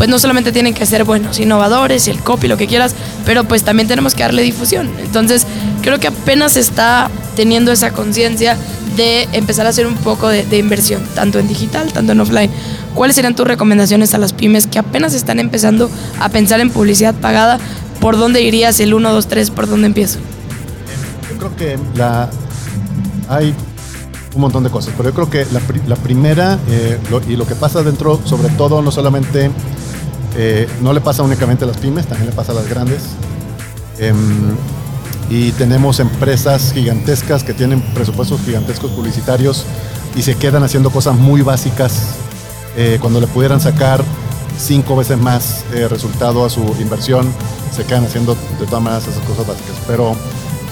pues 0.00 0.08
no 0.08 0.18
solamente 0.18 0.50
tienen 0.50 0.72
que 0.72 0.86
ser 0.86 1.04
buenos, 1.04 1.38
innovadores, 1.40 2.08
el 2.08 2.20
copy, 2.20 2.48
lo 2.48 2.56
que 2.56 2.66
quieras, 2.66 2.94
pero 3.26 3.44
pues 3.44 3.64
también 3.64 3.86
tenemos 3.86 4.14
que 4.14 4.22
darle 4.22 4.40
difusión. 4.40 4.90
Entonces, 4.98 5.46
creo 5.82 6.00
que 6.00 6.08
apenas 6.08 6.56
está 6.56 7.10
teniendo 7.36 7.70
esa 7.70 7.90
conciencia 7.90 8.56
de 8.96 9.28
empezar 9.34 9.66
a 9.66 9.68
hacer 9.68 9.86
un 9.86 9.96
poco 9.96 10.28
de, 10.30 10.56
inversión, 10.56 11.02
tanto 11.14 11.38
en 11.38 11.48
digital, 11.48 11.92
tanto 11.92 12.12
en 12.12 12.20
offline. 12.20 12.50
¿Cuáles 12.94 13.14
serían 13.14 13.34
tus 13.34 13.46
recomendaciones 13.46 14.14
a 14.14 14.18
las 14.18 14.32
pymes 14.32 14.66
que 14.66 14.78
apenas 14.78 15.12
están 15.12 15.38
empezando 15.38 15.90
a 16.18 16.30
pensar 16.30 16.60
en 16.60 16.70
publicidad 16.70 17.14
pagada? 17.14 17.58
¿Por 18.00 18.16
dónde 18.16 18.40
irías 18.40 18.80
el 18.80 18.94
1, 18.94 19.12
2, 19.12 19.26
3? 19.26 19.50
¿Por 19.50 19.68
dónde 19.68 19.88
empiezo? 19.88 20.18
Yo 21.30 21.36
creo 21.36 21.56
que 21.56 21.78
la, 21.94 22.30
hay 23.28 23.54
un 24.34 24.40
montón 24.40 24.64
de 24.64 24.70
cosas, 24.70 24.94
pero 24.96 25.10
yo 25.10 25.14
creo 25.14 25.28
que 25.28 25.46
la, 25.52 25.96
primera 25.96 26.58
eh, 26.70 26.98
y 27.28 27.36
lo 27.36 27.46
que 27.46 27.54
pasa 27.54 27.82
dentro, 27.82 28.18
sobre 28.24 28.48
todo, 28.48 28.80
no 28.80 28.90
solamente 28.90 29.50
eh, 30.36 30.68
no 30.80 30.92
le 30.92 31.00
pasa 31.00 31.22
únicamente 31.22 31.64
a 31.64 31.66
las 31.68 31.78
pymes, 31.78 32.06
también 32.06 32.30
le 32.30 32.36
pasa 32.36 32.52
a 32.52 32.54
las 32.54 32.68
grandes. 32.68 33.02
Em, 33.98 34.56
y 35.28 35.52
tenemos 35.52 36.00
empresas 36.00 36.72
gigantescas 36.72 37.44
que 37.44 37.54
tienen 37.54 37.80
presupuestos 37.94 38.40
gigantescos 38.40 38.90
publicitarios 38.90 39.64
y 40.16 40.22
se 40.22 40.34
quedan 40.34 40.64
haciendo 40.64 40.90
cosas 40.90 41.14
muy 41.16 41.42
básicas 41.42 42.16
eh, 42.76 42.98
cuando 43.00 43.20
le 43.20 43.28
pudieran 43.28 43.60
sacar 43.60 44.02
cinco 44.58 44.96
veces 44.96 45.18
más 45.18 45.64
eh, 45.72 45.88
resultado 45.88 46.44
a 46.44 46.50
su 46.50 46.60
inversión, 46.80 47.32
se 47.74 47.84
quedan 47.84 48.04
haciendo 48.04 48.34
de 48.58 48.66
todas 48.66 48.82
maneras 48.82 49.06
esas 49.06 49.22
cosas 49.24 49.46
básicas. 49.46 49.76
Pero 49.86 50.16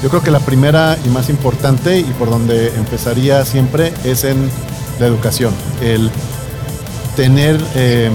yo 0.02 0.08
creo 0.08 0.22
que 0.22 0.30
la 0.30 0.40
primera 0.40 0.96
y 1.04 1.08
más 1.08 1.28
importante 1.28 1.98
y 1.98 2.04
por 2.18 2.30
donde 2.30 2.68
empezaría 2.76 3.44
siempre 3.44 3.92
es 4.04 4.24
en 4.24 4.50
la 5.00 5.06
educación. 5.06 5.52
El 5.80 6.10
tener 7.16 7.60
em, 7.74 8.12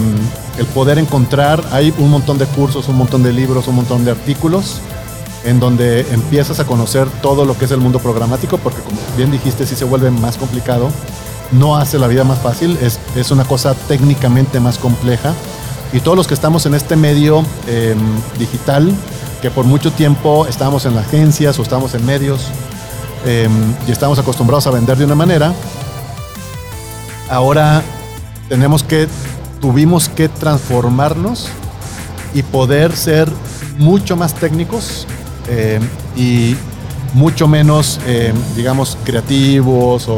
el 0.58 0.66
poder 0.68 0.98
encontrar, 1.00 1.64
hay 1.72 1.94
un 1.98 2.10
montón 2.12 2.38
de 2.38 2.46
cursos, 2.46 2.88
un 2.88 2.98
montón 2.98 3.24
de 3.24 3.34
libros, 3.34 3.68
un 3.68 3.76
montón 3.76 4.06
de 4.06 4.12
artículos 4.12 4.82
en 5.44 5.60
donde 5.60 6.02
empiezas 6.14 6.60
a 6.60 6.66
conocer 6.66 7.08
todo 7.22 7.46
lo 7.46 7.58
que 7.58 7.66
es 7.66 7.72
el 7.72 7.80
mundo 7.80 8.00
programático, 8.00 8.58
porque 8.58 8.82
como 8.82 8.98
bien 9.18 9.32
dijiste, 9.32 9.66
sí 9.66 9.76
se 9.76 9.86
vuelve 9.86 10.10
más 10.10 10.38
complicado, 10.38 10.90
no 11.52 11.76
hace 11.76 12.00
la 12.00 12.08
vida 12.08 12.24
más 12.24 12.40
fácil, 12.40 12.78
es, 12.82 13.00
es 13.16 13.32
una 13.32 13.44
cosa 13.44 13.74
técnicamente 13.88 14.60
más 14.60 14.78
compleja. 14.78 15.34
Y 15.92 16.00
todos 16.00 16.18
los 16.18 16.28
que 16.28 16.34
estamos 16.34 16.66
en 16.66 16.74
este 16.74 16.96
medio 16.96 17.44
em, 17.68 18.00
digital, 18.40 18.92
que 19.42 19.52
por 19.52 19.66
mucho 19.66 19.92
tiempo 19.92 20.48
estábamos 20.48 20.86
en 20.86 20.96
las 20.96 21.06
agencias 21.08 21.60
o 21.60 21.62
estábamos 21.62 21.94
en 21.94 22.06
medios 22.06 22.48
em, 23.26 23.52
y 23.88 23.92
estábamos 23.92 24.18
acostumbrados 24.18 24.66
a 24.66 24.72
vender 24.72 24.98
de 24.98 25.06
una 25.06 25.16
manera, 25.16 25.54
ahora 27.30 27.84
tenemos 28.50 28.82
que, 28.84 29.08
tuvimos 29.63 30.10
que 30.10 30.27
transformarnos 30.27 31.48
y 32.34 32.43
poder 32.43 32.93
ser 32.98 33.29
mucho 33.77 34.17
más 34.17 34.34
técnicos 34.34 35.08
eh, 35.48 35.79
y 36.17 36.58
mucho 37.13 37.48
menos, 37.48 37.98
eh, 38.05 38.34
digamos, 38.58 38.98
creativos 39.05 40.10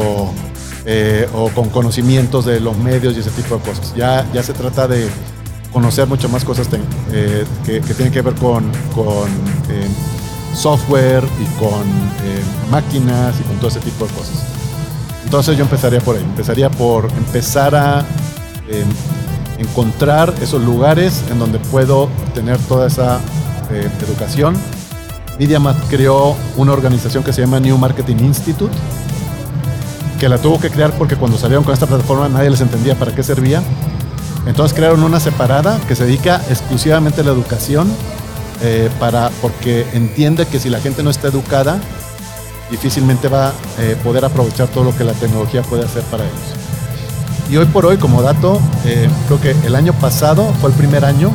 eh, 0.84 1.28
o, 1.32 1.48
con 1.50 1.68
conocimientos 1.68 2.44
de 2.44 2.58
los 2.58 2.76
medios 2.76 3.16
y 3.16 3.20
ese 3.20 3.30
tipo 3.30 3.54
de 3.54 3.60
cosas. 3.60 3.94
Ya, 3.94 4.26
ya 4.34 4.42
se 4.42 4.52
trata 4.52 4.88
de 4.88 5.06
conocer 5.72 6.08
mucho 6.08 6.28
más 6.28 6.44
cosas 6.44 6.66
que, 6.66 7.80
tienen 7.80 8.12
que 8.12 8.22
ver 8.22 8.34
con, 8.34 8.68
con 8.96 9.28
software 10.56 11.22
y 11.22 11.60
con 11.60 11.84
máquinas 12.68 13.36
y 13.38 13.44
con 13.44 13.58
todo 13.58 13.68
ese 13.68 13.78
tipo 13.78 14.06
de 14.06 14.12
cosas. 14.12 14.44
Entonces 15.22 15.56
yo 15.56 15.62
empezaría 15.62 16.00
por 16.00 16.16
ahí, 16.16 16.24
empezaría 16.24 16.68
por 16.68 17.08
empezar 17.12 17.76
a 17.76 18.04
encontrar 19.58 20.34
esos 20.40 20.62
lugares 20.62 21.22
en 21.30 21.38
donde 21.38 21.58
puedo 21.58 22.08
tener 22.34 22.58
toda 22.58 22.86
esa 22.86 23.20
educación 24.06 24.56
MediaMath 25.38 25.88
creó 25.90 26.34
una 26.56 26.72
organización 26.72 27.22
que 27.22 27.32
se 27.32 27.42
llama 27.42 27.60
New 27.60 27.76
Marketing 27.76 28.16
Institute, 28.16 28.74
que 30.18 30.28
la 30.28 30.38
tuvo 30.38 30.58
que 30.58 30.70
crear 30.70 30.92
porque 30.92 31.16
cuando 31.16 31.36
salieron 31.36 31.64
con 31.64 31.74
esta 31.74 31.86
plataforma 31.86 32.28
nadie 32.28 32.50
les 32.50 32.60
entendía 32.60 32.94
para 32.94 33.14
qué 33.14 33.22
servía. 33.22 33.62
Entonces 34.46 34.76
crearon 34.76 35.02
una 35.02 35.20
separada 35.20 35.78
que 35.88 35.94
se 35.94 36.04
dedica 36.04 36.40
exclusivamente 36.48 37.20
a 37.20 37.24
la 37.24 37.32
educación, 37.32 37.88
eh, 38.62 38.88
para, 38.98 39.30
porque 39.42 39.86
entiende 39.92 40.46
que 40.46 40.58
si 40.58 40.70
la 40.70 40.80
gente 40.80 41.02
no 41.02 41.10
está 41.10 41.28
educada, 41.28 41.78
difícilmente 42.70 43.28
va 43.28 43.48
a 43.48 43.52
eh, 43.78 43.96
poder 44.02 44.24
aprovechar 44.24 44.68
todo 44.68 44.84
lo 44.84 44.96
que 44.96 45.04
la 45.04 45.12
tecnología 45.12 45.62
puede 45.62 45.84
hacer 45.84 46.02
para 46.04 46.24
ellos. 46.24 46.55
Y 47.50 47.56
hoy 47.56 47.66
por 47.66 47.86
hoy, 47.86 47.96
como 47.96 48.22
dato, 48.22 48.60
eh, 48.84 49.08
creo 49.26 49.40
que 49.40 49.54
el 49.66 49.76
año 49.76 49.92
pasado 49.92 50.52
fue 50.60 50.70
el 50.70 50.76
primer 50.76 51.04
año 51.04 51.32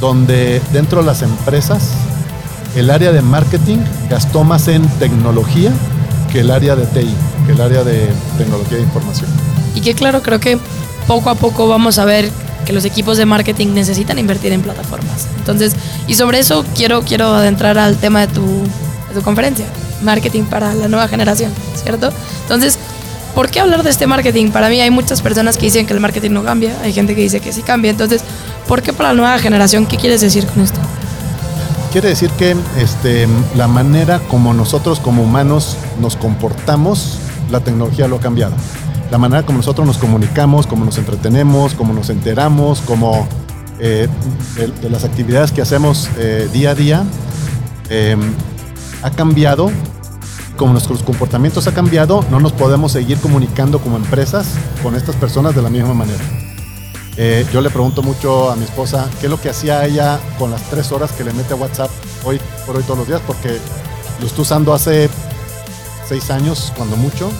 donde 0.00 0.60
dentro 0.72 1.00
de 1.00 1.06
las 1.06 1.22
empresas 1.22 1.90
el 2.76 2.90
área 2.90 3.12
de 3.12 3.22
marketing 3.22 3.78
gastó 4.10 4.44
más 4.44 4.68
en 4.68 4.86
tecnología 4.98 5.70
que 6.30 6.40
el 6.40 6.50
área 6.50 6.76
de 6.76 6.86
TI, 6.86 7.14
que 7.46 7.52
el 7.52 7.60
área 7.60 7.84
de 7.84 8.08
tecnología 8.36 8.78
de 8.78 8.82
información. 8.82 9.30
Y 9.74 9.80
que 9.80 9.94
claro, 9.94 10.22
creo 10.22 10.40
que 10.40 10.58
poco 11.06 11.30
a 11.30 11.34
poco 11.34 11.68
vamos 11.68 11.98
a 11.98 12.04
ver 12.04 12.30
que 12.66 12.72
los 12.72 12.84
equipos 12.84 13.16
de 13.16 13.26
marketing 13.26 13.68
necesitan 13.68 14.18
invertir 14.18 14.52
en 14.52 14.62
plataformas. 14.62 15.28
Entonces, 15.38 15.74
y 16.06 16.14
sobre 16.14 16.40
eso 16.40 16.64
quiero, 16.74 17.02
quiero 17.02 17.32
adentrar 17.34 17.78
al 17.78 17.96
tema 17.96 18.20
de 18.20 18.28
tu, 18.28 18.42
de 18.42 19.14
tu 19.14 19.22
conferencia, 19.22 19.66
marketing 20.02 20.44
para 20.44 20.74
la 20.74 20.88
nueva 20.88 21.08
generación, 21.08 21.52
¿cierto? 21.82 22.10
Entonces, 22.42 22.78
¿por 23.34 23.50
qué 23.50 23.60
hablar 23.60 23.82
de 23.82 23.90
este 23.90 24.06
marketing? 24.06 24.50
Para 24.50 24.68
mí 24.68 24.80
hay 24.80 24.90
muchas 24.90 25.22
personas 25.22 25.56
que 25.56 25.66
dicen 25.66 25.86
que 25.86 25.92
el 25.92 26.00
marketing 26.00 26.30
no 26.30 26.44
cambia, 26.44 26.76
hay 26.82 26.92
gente 26.92 27.14
que 27.14 27.22
dice 27.22 27.40
que 27.40 27.52
sí 27.52 27.62
cambia, 27.62 27.90
entonces, 27.90 28.22
¿por 28.68 28.82
qué 28.82 28.92
para 28.92 29.10
la 29.10 29.14
nueva 29.14 29.38
generación? 29.38 29.86
¿Qué 29.86 29.96
quieres 29.96 30.20
decir 30.20 30.46
con 30.46 30.62
esto? 30.62 30.78
Quiere 31.92 32.08
decir 32.08 32.30
que 32.30 32.56
este, 32.78 33.28
la 33.56 33.68
manera 33.68 34.18
como 34.28 34.52
nosotros 34.52 34.98
como 34.98 35.22
humanos 35.22 35.76
nos 36.00 36.16
comportamos, 36.16 37.18
la 37.50 37.60
tecnología 37.60 38.08
lo 38.08 38.16
ha 38.16 38.20
cambiado. 38.20 38.54
La 39.10 39.18
manera 39.18 39.44
como 39.44 39.58
nosotros 39.58 39.86
nos 39.86 39.98
comunicamos, 39.98 40.66
como 40.66 40.84
nos 40.84 40.98
entretenemos, 40.98 41.74
como 41.74 41.92
nos 41.94 42.10
enteramos, 42.10 42.80
como 42.80 43.28
eh, 43.78 44.08
las 44.82 45.04
actividades 45.04 45.52
que 45.52 45.62
hacemos 45.62 46.08
eh, 46.18 46.48
día 46.52 46.70
a 46.70 46.74
día, 46.74 47.04
em, 47.90 48.20
ha 49.02 49.10
cambiado. 49.10 49.70
Como 50.56 50.72
nuestros 50.72 51.02
comportamientos 51.02 51.66
ha 51.66 51.74
cambiado, 51.74 52.24
no 52.30 52.38
nos 52.38 52.52
podemos 52.52 52.92
seguir 52.92 53.18
comunicando 53.18 53.80
como 53.80 53.96
empresas 53.96 54.46
con 54.82 54.94
estas 54.94 55.16
personas 55.16 55.54
de 55.54 55.62
la 55.62 55.70
misma 55.70 55.94
manera. 55.94 56.22
Eh, 57.16 57.46
yo 57.52 57.60
le 57.60 57.70
pregunto 57.70 58.02
mucho 58.02 58.50
a 58.50 58.56
mi 58.56 58.64
esposa 58.64 59.08
qué 59.20 59.26
es 59.26 59.30
lo 59.30 59.40
que 59.40 59.48
hacía 59.48 59.84
ella 59.84 60.18
con 60.38 60.50
las 60.50 60.62
tres 60.62 60.90
horas 60.90 61.12
que 61.12 61.22
le 61.22 61.32
mete 61.32 61.54
a 61.54 61.56
WhatsApp 61.56 61.90
hoy 62.24 62.40
por 62.66 62.76
hoy 62.76 62.82
todos 62.82 62.98
los 62.98 63.08
días, 63.08 63.20
porque 63.26 63.58
lo 64.20 64.26
estoy 64.26 64.42
usando 64.42 64.74
hace 64.74 65.08
seis 66.08 66.30
años, 66.30 66.72
cuando 66.76 66.96
mucho. 66.96 67.30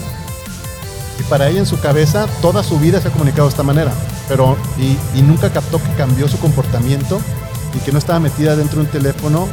Y 1.19 1.23
para 1.23 1.49
ella 1.49 1.59
en 1.59 1.65
su 1.65 1.79
cabeza 1.79 2.27
toda 2.41 2.63
su 2.63 2.79
vida 2.79 2.99
se 3.01 3.07
ha 3.07 3.11
comunicado 3.11 3.43
de 3.43 3.51
esta 3.51 3.63
manera, 3.63 3.93
pero 4.27 4.57
y, 4.77 5.21
nunca 5.21 5.51
captó 5.51 5.77
que 5.81 5.93
cambió 5.97 6.27
su 6.27 6.37
comportamiento 6.39 7.21
y 7.73 7.79
que 7.79 7.91
no 7.91 7.97
estaba 7.97 8.19
metida 8.19 8.55
dentro 8.55 8.79
de 8.79 8.85
un 8.85 8.91
teléfono 8.91 9.47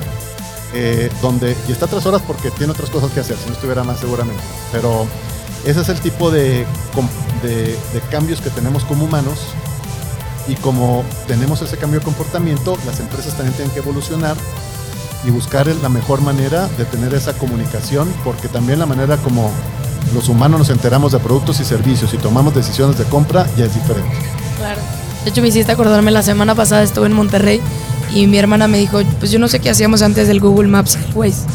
eh, 0.75 1.11
donde, 1.21 1.57
y 1.69 1.73
está 1.73 1.87
tres 1.87 2.05
horas 2.07 2.23
porque 2.27 2.51
tiene 2.51 2.73
otras 2.73 2.91
cosas 2.91 3.11
que 3.13 3.21
hacer, 3.21 3.37
si 3.37 3.47
no 3.47 3.53
estuviera 3.53 3.85
más 3.85 4.01
seguramente. 4.01 4.43
Pero 4.71 5.07
ese 5.65 5.81
es 5.81 5.89
el 5.89 6.01
tipo 6.01 6.31
de, 6.31 6.67
de, 7.43 7.79
de 7.93 8.01
cambios 8.11 8.41
que 8.41 8.51
tenemos 8.51 8.85
como 8.85 9.05
humanos 9.05 9.39
y 10.49 10.55
como 10.57 11.05
tenemos 11.27 11.63
ese 11.63 11.77
cambio 11.77 12.01
de 12.01 12.05
comportamiento, 12.05 12.77
las 12.87 13.01
empresas 13.01 13.35
también 13.35 13.55
tienen 13.55 13.73
que 13.73 13.81
evolucionar 13.81 14.37
y 15.25 15.31
buscar 15.31 15.67
la 15.69 15.89
mejor 15.89 16.21
manera 16.21 16.69
de 16.77 16.85
tener 16.85 17.15
esa 17.15 17.33
comunicación, 17.35 18.13
porque 18.25 18.49
también 18.49 18.79
la 18.79 18.87
manera 18.87 19.17
como 19.19 19.51
los 20.15 20.29
humanos 20.29 20.59
nos 20.59 20.71
enteramos 20.71 21.13
de 21.13 21.21
productos 21.21 21.61
y 21.61 21.65
servicios 21.65 22.13
y 22.13 22.19
tomamos 22.19 22.55
decisiones 22.55 22.99
de 22.99 23.05
compra 23.05 23.47
ya 23.57 23.67
es 23.67 23.75
diferente. 23.75 24.15
Claro. 24.59 24.81
De 25.25 25.31
hecho, 25.31 25.41
me 25.41 25.49
hiciste 25.49 25.71
acordarme, 25.71 26.11
la 26.11 26.23
semana 26.23 26.55
pasada 26.55 26.83
estuve 26.83 27.07
en 27.07 27.13
Monterrey 27.13 27.61
y 28.15 28.27
mi 28.27 28.39
hermana 28.39 28.69
me 28.69 28.79
dijo, 28.79 29.01
pues 29.19 29.31
yo 29.31 29.39
no 29.39 29.49
sé 29.49 29.61
qué 29.61 29.71
hacíamos 29.71 30.03
antes 30.03 30.29
del 30.29 30.41
Google 30.41 30.69
Maps 30.69 30.99
Waze. 31.15 31.47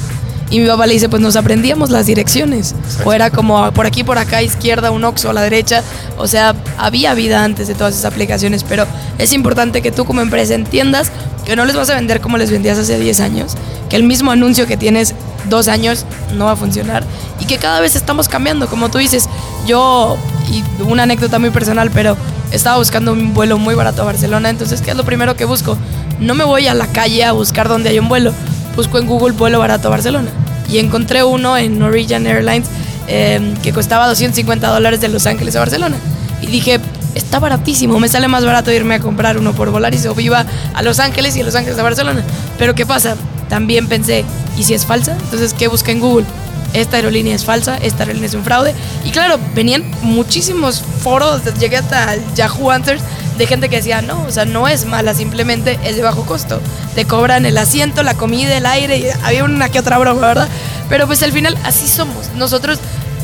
Y 0.49 0.59
mi 0.59 0.67
papá 0.67 0.87
le 0.87 0.93
dice, 0.93 1.09
pues 1.09 1.21
nos 1.21 1.35
aprendíamos 1.35 1.89
las 1.89 2.05
direcciones. 2.05 2.73
O 3.03 3.11
era 3.11 3.29
como 3.29 3.71
por 3.73 3.85
aquí, 3.85 4.03
por 4.03 4.17
acá, 4.17 4.41
izquierda, 4.41 4.91
un 4.91 5.03
oxo 5.03 5.29
a 5.29 5.33
la 5.33 5.41
derecha. 5.41 5.83
O 6.17 6.27
sea, 6.27 6.55
había 6.77 7.13
vida 7.13 7.43
antes 7.43 7.67
de 7.67 7.75
todas 7.75 7.95
esas 7.95 8.05
aplicaciones, 8.05 8.63
pero 8.63 8.85
es 9.17 9.33
importante 9.33 9.81
que 9.81 9.91
tú 9.91 10.05
como 10.05 10.21
empresa 10.21 10.55
entiendas 10.55 11.11
que 11.45 11.55
no 11.55 11.65
les 11.65 11.75
vas 11.75 11.89
a 11.89 11.95
vender 11.95 12.21
como 12.21 12.37
les 12.37 12.49
vendías 12.49 12.77
hace 12.77 12.97
10 12.97 13.19
años, 13.19 13.55
que 13.89 13.95
el 13.95 14.03
mismo 14.03 14.31
anuncio 14.31 14.67
que 14.67 14.77
tienes 14.77 15.15
dos 15.49 15.67
años 15.67 16.05
no 16.35 16.45
va 16.45 16.51
a 16.53 16.55
funcionar 16.55 17.03
y 17.39 17.45
que 17.45 17.57
cada 17.57 17.79
vez 17.79 17.95
estamos 17.95 18.27
cambiando. 18.27 18.67
Como 18.67 18.89
tú 18.89 18.97
dices, 18.97 19.29
yo, 19.65 20.17
y 20.51 20.63
una 20.83 21.03
anécdota 21.03 21.39
muy 21.39 21.49
personal, 21.49 21.91
pero 21.91 22.17
estaba 22.51 22.77
buscando 22.77 23.11
un 23.11 23.33
vuelo 23.33 23.57
muy 23.57 23.75
barato 23.75 24.01
a 24.01 24.05
Barcelona, 24.05 24.49
entonces, 24.49 24.81
¿qué 24.81 24.91
es 24.91 24.97
lo 24.97 25.03
primero 25.03 25.35
que 25.35 25.45
busco? 25.45 25.77
No 26.19 26.35
me 26.35 26.43
voy 26.43 26.67
a 26.67 26.73
la 26.73 26.87
calle 26.87 27.23
a 27.23 27.31
buscar 27.31 27.67
dónde 27.67 27.89
hay 27.89 27.99
un 27.99 28.09
vuelo 28.09 28.33
busco 28.77 28.99
en 28.99 29.07
Google 29.07 29.33
vuelo 29.33 29.59
barato 29.59 29.87
a 29.87 29.91
Barcelona 29.91 30.29
y 30.69 30.77
encontré 30.77 31.23
uno 31.23 31.57
en 31.57 31.79
Norwegian 31.79 32.27
Airlines 32.27 32.67
em, 33.07 33.55
que 33.57 33.73
costaba 33.73 34.07
250 34.07 34.69
dólares 34.69 35.01
de 35.01 35.07
Los 35.07 35.25
Ángeles 35.25 35.55
a 35.55 35.59
Barcelona. 35.59 35.97
Y 36.41 36.47
dije, 36.47 36.79
está 37.15 37.39
baratísimo, 37.39 37.99
me 37.99 38.07
sale 38.07 38.27
más 38.27 38.45
barato 38.45 38.71
irme 38.71 38.95
a 38.95 38.99
comprar 38.99 39.37
uno 39.39 39.53
por 39.53 39.71
Volaris 39.71 40.05
o 40.05 40.13
viva 40.13 40.45
a 40.75 40.81
Los 40.83 40.99
Ángeles 40.99 41.35
y 41.35 41.41
a 41.41 41.43
Los 41.43 41.55
Ángeles 41.55 41.79
a 41.79 41.83
Barcelona. 41.83 42.21
Pero 42.59 42.75
¿qué 42.75 42.85
pasa? 42.85 43.15
También 43.49 43.87
pensé, 43.87 44.23
¿y 44.57 44.63
si 44.63 44.75
es 44.75 44.85
falsa? 44.85 45.17
Entonces, 45.23 45.55
¿qué 45.55 45.67
busqué 45.67 45.93
en 45.93 45.99
Google? 45.99 46.25
Esta 46.73 46.97
aerolínea 46.97 47.33
es 47.33 47.45
falsa, 47.45 47.77
esta 47.77 48.03
aerolínea 48.03 48.27
es 48.27 48.35
un 48.35 48.43
fraude. 48.43 48.75
Y 49.05 49.09
claro, 49.09 49.39
venían 49.55 49.89
muchísimos 50.03 50.83
foros, 51.01 51.41
llegué 51.59 51.77
hasta 51.77 52.15
Yahoo 52.35 52.69
Answers 52.69 53.01
de 53.37 53.47
gente 53.47 53.69
que 53.69 53.77
decía, 53.77 54.01
no, 54.01 54.23
o 54.23 54.31
sea, 54.31 54.45
no 54.45 54.67
es 54.67 54.85
mala, 54.85 55.13
simplemente 55.13 55.79
es 55.83 55.95
de 55.95 56.01
bajo 56.01 56.25
costo. 56.25 56.59
Te 56.95 57.05
cobran 57.05 57.45
el 57.45 57.57
asiento, 57.57 58.03
la 58.03 58.15
comida, 58.15 58.57
el 58.57 58.65
aire, 58.65 58.97
y 58.97 59.05
había 59.23 59.43
una 59.43 59.69
que 59.69 59.79
otra 59.79 59.97
broma, 59.97 60.27
¿verdad? 60.27 60.47
Pero 60.89 61.05
pues 61.05 61.21
al 61.23 61.31
final 61.31 61.57
así 61.63 61.87
somos. 61.87 62.31
Nosotros, 62.35 62.79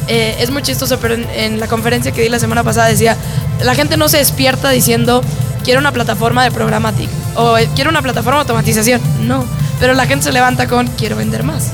eh, 0.07 0.35
es 0.39 0.51
muy 0.51 0.61
chistoso, 0.61 0.99
pero 0.99 1.15
en, 1.15 1.59
la 1.59 1.67
conferencia 1.67 2.11
que 2.11 2.21
di 2.21 2.29
la 2.29 2.39
semana 2.39 2.63
pasada 2.63 2.87
decía, 2.87 3.17
la 3.63 3.73
gente 3.73 3.97
no 3.97 4.07
se 4.07 4.17
despierta 4.17 4.69
diciendo, 4.69 5.23
quiero 5.63 5.79
una 5.79 5.91
plataforma 5.91 6.43
de 6.43 6.51
programática 6.51 7.11
o 7.35 7.57
eh, 7.57 7.69
quiero 7.73 7.89
una 7.89 8.01
plataforma 8.01 8.39
de 8.39 8.41
automatización. 8.41 9.01
No, 9.21 9.45
pero 9.79 9.93
la 9.93 10.05
gente 10.05 10.25
se 10.25 10.31
levanta 10.31 10.67
con, 10.67 10.87
quiero 10.87 11.15
vender 11.15 11.43
más. 11.43 11.71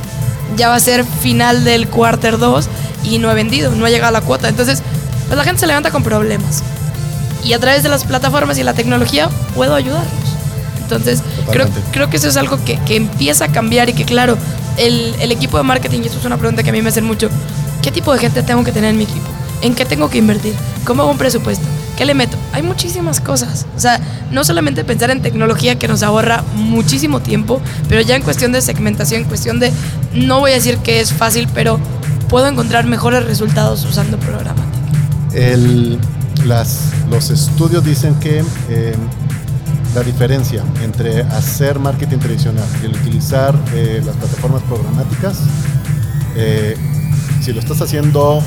Ya 0.55 0.69
va 0.69 0.75
a 0.75 0.79
ser 0.79 1.03
final 1.03 1.63
del 1.63 1.89
quarter 1.89 2.38
2 2.38 2.69
y 3.03 3.17
no 3.17 3.29
he 3.29 3.34
vendido, 3.34 3.72
no 3.72 3.86
ha 3.86 3.89
llegado 3.89 4.10
a 4.10 4.19
la 4.19 4.22
cuota. 4.22 4.48
Entonces, 4.48 4.81
pues 5.27 5.38
la 5.38 5.43
gente 5.43 5.60
se 5.60 5.67
levanta 5.67 5.91
con 5.91 6.03
problemas 6.03 6.63
y 7.43 7.53
a 7.53 7.60
través 7.60 7.84
de 7.84 7.89
las 7.89 8.03
plataformas 8.03 8.58
y 8.58 8.63
la 8.63 8.74
tecnología 8.74 9.29
puedo 9.55 9.75
ayudarlos. 9.75 10.12
Entonces, 10.81 11.22
creo, 11.51 11.67
creo, 11.91 12.10
que 12.10 12.17
eso 12.17 12.27
es 12.27 12.38
algo 12.38 12.63
que, 12.65 12.79
que, 12.86 12.96
empieza 12.96 13.46
a 13.46 13.48
cambiar 13.50 13.89
y 13.89 13.93
que, 13.93 14.05
claro, 14.05 14.38
el, 14.77 15.13
el, 15.19 15.31
equipo 15.31 15.58
de 15.58 15.63
marketing, 15.63 16.01
y 16.01 16.08
esto 16.08 16.17
es 16.17 16.25
una 16.25 16.38
pregunta 16.38 16.63
que 16.63 16.72
a 16.72 16.74
mí 16.74 16.81
me 16.81 16.89
hacen 16.89 17.05
mucho, 17.05 17.29
¿qué 17.84 17.91
tipo 17.91 18.12
de 18.12 18.19
gente 18.19 18.41
tengo 18.41 18.63
que 18.63 18.72
tener 18.72 18.89
en 18.89 18.98
mi 18.98 19.03
equipo? 19.03 19.27
¿En 19.62 19.75
qué 19.75 19.86
tengo 19.86 20.10
que 20.10 20.17
invertir? 20.17 20.53
¿Cómo 20.86 21.03
hago 21.03 21.12
un 21.12 21.17
presupuesto? 21.17 21.65
¿Qué 21.98 22.05
le 22.05 22.13
meto? 22.13 22.38
Hay 22.53 22.63
muchísimas 22.63 23.19
cosas. 23.19 23.65
O 23.75 23.79
sea, 23.79 24.00
no 24.31 24.43
solamente 24.46 24.86
pensar 24.86 25.12
en 25.12 25.22
tecnología 25.22 25.77
que 25.77 25.88
nos 25.88 26.01
ahorra 26.01 26.43
muchísimo 26.55 27.19
tiempo, 27.19 27.62
pero 27.89 28.01
ya 28.01 28.15
en 28.15 28.24
cuestión 28.24 28.51
de 28.51 28.62
segmentación, 28.62 29.24
en 29.24 29.27
cuestión 29.27 29.60
de, 29.60 29.72
no 30.13 30.39
voy 30.39 30.51
a 30.51 30.53
decir 30.55 30.77
que 30.77 31.01
es 31.01 31.13
fácil, 31.13 31.48
pero 31.53 31.77
puedo 32.29 32.48
encontrar 32.48 32.86
mejores 32.86 33.25
resultados 33.25 33.84
usando 33.84 34.17
Programmatic. 34.17 34.79
El, 35.34 36.00
las, 36.46 36.91
los 37.10 37.29
estudios 37.29 37.84
dicen 37.84 38.15
que 38.15 38.43
eh, 38.69 38.96
la 39.96 40.01
diferencia 40.01 40.63
entre 40.84 41.22
hacer 41.24 41.79
marketing 41.79 42.19
tradicional 42.19 42.67
y 42.81 42.86
el 42.86 42.91
utilizar 42.93 43.55
eh, 43.74 44.01
las 44.05 44.15
plataformas 44.15 44.62
programáticas, 44.63 45.39
eh, 46.36 46.75
si 47.41 47.53
lo 47.53 47.60
estás 47.60 47.81
haciendo 47.81 48.41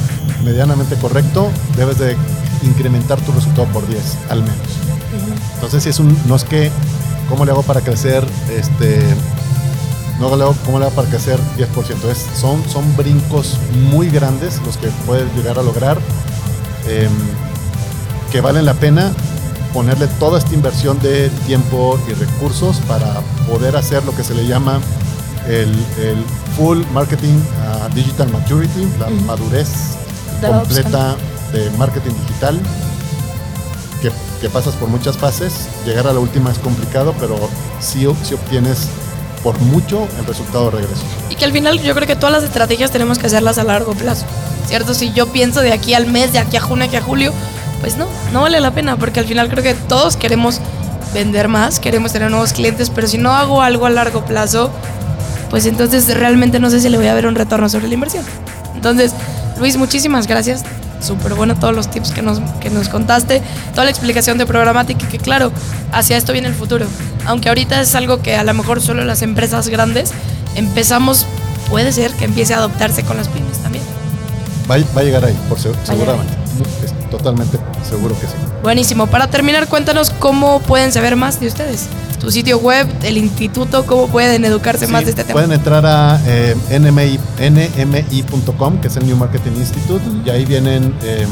medianamente 0.45 0.97
correcto, 0.97 1.51
debes 1.77 1.99
de 1.99 2.17
incrementar 2.63 3.21
tu 3.21 3.33
resultado 3.33 3.67
por 3.69 3.87
10 3.87 4.01
al 4.31 4.43
menos. 4.43 4.57
Entonces, 5.55 5.83
si 5.83 5.91
es 5.91 5.99
un, 5.99 6.17
no 6.27 6.37
es 6.37 6.45
que, 6.45 6.71
¿cómo 7.29 7.45
le 7.45 7.51
hago 7.51 7.63
para 7.63 7.81
crecer? 7.81 8.25
Este, 8.57 9.01
no 10.21 10.37
le 10.37 10.45
hago, 10.45 10.55
¿cómo 10.65 10.79
le 10.79 10.87
hago 10.87 10.95
para 10.95 11.09
crecer 11.09 11.39
10%? 11.59 12.09
Es, 12.11 12.27
son, 12.39 12.63
son 12.69 12.97
brincos 12.97 13.59
muy 13.91 14.09
grandes 14.09 14.61
los 14.65 14.77
que 14.77 14.89
puedes 15.07 15.33
llegar 15.35 15.59
a 15.59 15.63
lograr, 15.63 15.99
em, 16.89 17.11
que 18.33 18.41
valen 18.41 18.65
la 18.65 18.73
pena 18.73 19.13
ponerle 19.75 20.07
toda 20.19 20.39
esta 20.39 20.55
inversión 20.55 20.99
de 21.01 21.29
tiempo 21.47 22.01
y 22.09 22.15
recursos 22.15 22.79
para 22.89 23.21
poder 23.47 23.77
hacer 23.77 24.03
lo 24.05 24.17
que 24.17 24.25
se 24.25 24.35
le 24.35 24.47
llama 24.47 24.81
el, 25.47 25.69
el 25.99 26.25
full 26.57 26.83
marketing 26.95 27.35
uh, 27.35 27.95
digital 27.95 28.31
maturity, 28.31 28.89
la 28.99 29.11
madurez 29.27 29.69
completa 30.41 31.15
de 31.53 31.71
marketing 31.77 32.13
digital, 32.27 32.59
que, 34.01 34.11
que, 34.41 34.49
pasas 34.49 34.75
por 34.77 34.89
muchas 34.89 35.17
fases. 35.19 35.69
Llegar 35.85 36.07
a 36.07 36.13
la 36.15 36.19
última 36.19 36.51
es 36.51 36.59
complicado, 36.59 37.15
pero 37.21 37.37
sí, 37.81 38.07
sí 38.23 38.35
obtienes 38.35 38.89
por 39.43 39.59
mucho 39.61 40.09
el 40.19 40.25
resultado 40.25 40.67
de 40.67 40.79
regreso. 40.79 41.03
Y 41.29 41.35
que 41.35 41.45
al 41.45 41.53
final 41.53 41.81
yo 41.83 41.95
creo 41.95 42.07
que 42.07 42.17
todas 42.17 42.33
las 42.33 42.45
estrategias 42.45 42.91
tenemos 42.91 43.19
que 43.19 43.27
hacerlas 43.27 43.59
a 43.59 43.65
largo 43.65 43.93
plazo, 43.93 44.25
¿cierto? 44.67 44.95
Si 44.95 45.13
yo 45.13 45.27
pienso 45.29 45.61
de 45.61 45.73
aquí 45.73 45.93
al 45.93 46.07
mes, 46.07 46.33
de 46.33 46.39
aquí 46.39 46.57
a 46.57 46.61
junio, 46.61 46.85
de 46.85 46.89
aquí 46.89 46.97
a 46.97 47.03
julio, 47.03 47.33
pues 47.83 47.97
no, 47.97 48.07
no 48.33 48.43
vale 48.43 48.61
la 48.61 48.71
pena, 48.71 48.97
porque 48.97 49.19
al 49.19 49.27
final 49.27 49.49
creo 49.51 49.63
que 49.63 49.75
todos 49.75 50.17
queremos 50.17 50.61
vender 51.13 51.49
más, 51.49 51.81
queremos 51.81 52.13
tener 52.13 52.31
nuevos 52.31 52.53
clientes, 52.53 52.91
pero 52.91 53.09
si 53.09 53.19
no 53.19 53.33
hago 53.33 53.61
algo 53.61 53.87
a 53.87 53.91
largo 53.91 54.25
plazo, 54.25 54.71
pues 55.51 55.67
entonces 55.67 56.07
realmente 56.17 56.61
no 56.61 56.71
sé 56.71 56.81
si 56.81 56.89
le 56.89 56.97
voy 56.97 57.09
a 57.09 57.15
ver 57.15 57.27
un 57.27 57.35
retorno 57.35 57.69
sobre 57.69 57.89
la 57.89 57.95
inversión. 57.95 58.25
Entonces, 58.77 59.13
Luis, 59.59 59.77
muchísimas 59.77 60.29
gracias. 60.29 60.63
Súper 61.01 61.35
bueno 61.35 61.57
todos 61.57 61.75
los 61.75 61.91
tips 61.91 62.13
que 62.13 62.23
nos, 62.23 62.39
que 62.61 62.71
nos 62.71 62.89
contaste, 62.89 63.43
toda 63.73 63.85
la 63.85 63.91
explicación 63.91 64.39
de 64.39 64.47
programática, 64.47 65.09
que 65.09 65.19
claro, 65.19 65.51
hacia 65.91 66.17
esto 66.17 66.33
viene 66.33 66.47
el 66.47 66.55
futuro. 66.55 66.87
Aunque 67.27 67.49
ahorita 67.49 67.81
es 67.81 67.97
algo 67.97 68.23
que 68.23 68.37
a 68.37 68.45
lo 68.45 68.55
mejor 68.55 68.81
solo 68.81 69.05
las 69.05 69.23
empresas 69.23 69.67
grandes 69.69 70.13
empezamos, 70.55 71.27
puede 71.69 71.91
ser 71.91 72.13
que 72.13 72.27
empiece 72.27 72.55
a 72.55 72.59
adoptarse 72.59 73.03
con 73.03 73.17
las 73.17 73.27
pymes 73.27 73.59
también. 73.59 73.83
Va, 74.71 74.77
va 74.97 75.01
a 75.01 75.05
llegar 75.05 75.25
ahí, 75.25 75.37
por 75.49 75.59
seguramente. 75.59 76.42
Totalmente 77.13 77.59
seguro 77.87 78.19
que 78.19 78.27
sí. 78.27 78.33
Buenísimo. 78.63 79.07
Para 79.07 79.27
terminar, 79.27 79.69
cuéntanos 79.69 80.09
cómo 80.09 80.61
pueden 80.61 80.93
saber 80.93 81.15
más 81.15 81.39
de 81.41 81.47
ustedes. 81.47 81.89
Tu 82.19 82.31
sitio 82.31 82.59
web, 82.59 82.87
el 83.03 83.19
instituto, 83.19 83.85
cómo 83.85 84.07
pueden 84.09 84.47
educarse 84.47 84.87
Sí, 84.87 84.93
más 84.93 85.05
de 85.05 85.11
este 85.11 85.25
tema. 85.25 85.35
Pueden 85.35 85.53
entrar 85.53 85.85
a 85.85 86.19
eh, 86.27 86.57
NMI 86.71 87.19
nmi.com, 87.51 88.81
que 88.81 88.89
es 88.89 88.97
el 88.97 89.07
New 89.07 89.17
Marketing 89.17 89.53
Institute, 89.57 90.03
y 90.25 90.31
ahí 90.31 90.47
vienen, 90.47 90.95
eh, 91.03 91.27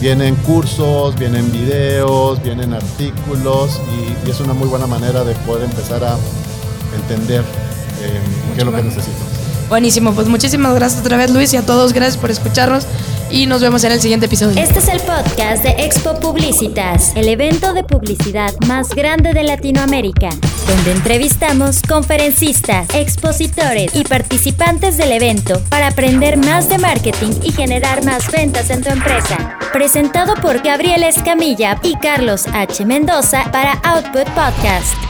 vienen 0.00 0.36
cursos, 0.36 1.16
vienen 1.18 1.50
videos, 1.50 2.40
vienen 2.42 2.72
artículos, 2.72 3.80
y, 3.90 4.28
y 4.28 4.30
es 4.30 4.38
una 4.38 4.54
muy 4.54 4.68
buena 4.68 4.86
manera 4.86 5.24
de 5.24 5.34
poder 5.46 5.64
empezar 5.64 6.04
a 6.04 6.16
entender 6.94 7.40
eh, 8.02 8.20
qué 8.54 8.60
es 8.60 8.64
lo 8.64 8.70
que 8.70 8.76
bueno. 8.76 8.90
necesitas. 8.90 9.26
Buenísimo, 9.68 10.12
pues 10.12 10.28
muchísimas 10.28 10.74
gracias 10.74 11.00
otra 11.00 11.16
vez 11.16 11.30
Luis 11.30 11.52
y 11.54 11.56
a 11.56 11.62
todos 11.62 11.92
gracias 11.92 12.16
por 12.16 12.30
escucharnos 12.30 12.86
y 13.30 13.46
nos 13.46 13.60
vemos 13.60 13.84
en 13.84 13.92
el 13.92 14.00
siguiente 14.00 14.26
episodio. 14.26 14.60
Este 14.60 14.78
es 14.78 14.88
el 14.88 15.00
podcast 15.00 15.62
de 15.62 15.70
Expo 15.84 16.18
Publicitas, 16.20 17.12
el 17.16 17.28
evento 17.28 17.72
de 17.72 17.84
publicidad 17.84 18.52
más 18.66 18.90
grande 18.90 19.32
de 19.32 19.44
Latinoamérica, 19.44 20.30
donde 20.66 20.92
entrevistamos 20.92 21.82
conferencistas, 21.82 22.88
expositores 22.94 23.94
y 23.94 24.04
participantes 24.04 24.96
del 24.96 25.12
evento 25.12 25.60
para 25.68 25.88
aprender 25.88 26.36
más 26.36 26.68
de 26.68 26.78
marketing 26.78 27.32
y 27.42 27.52
generar 27.52 28.04
más 28.04 28.30
ventas 28.30 28.70
en 28.70 28.82
tu 28.82 28.90
empresa. 28.90 29.58
Presentado 29.72 30.34
por 30.36 30.62
Gabriel 30.62 31.02
Escamilla 31.04 31.78
y 31.82 31.96
Carlos 31.96 32.46
H. 32.52 32.84
Mendoza 32.84 33.50
para 33.52 33.72
Output 33.84 34.28
Podcast. 34.30 35.09